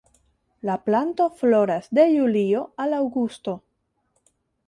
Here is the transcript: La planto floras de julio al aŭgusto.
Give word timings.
La 0.69 0.77
planto 0.85 1.27
floras 1.41 1.85
de 1.99 2.07
julio 2.15 2.63
al 2.85 2.97
aŭgusto. 3.03 3.57